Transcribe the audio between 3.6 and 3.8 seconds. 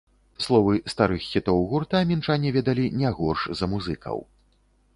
за